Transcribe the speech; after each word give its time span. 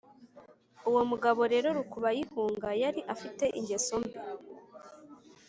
uwo 0.89 1.01
mugabo 1.09 1.41
rero 1.53 1.67
rukubayihunga 1.77 2.69
yari 2.81 3.01
afite 3.13 3.45
ingeso 3.59 3.95
mbi 4.03 4.17